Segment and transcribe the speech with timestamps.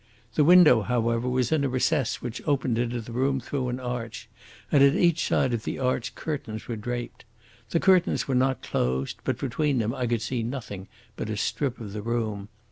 [0.33, 4.27] The window, however, was in a recess which opened into the room through an arch,
[4.71, 7.23] and at each side of the arch curtains were draped.
[7.69, 11.79] The curtains were not closed, but between them I could see nothing but a strip
[11.79, 12.49] of the room.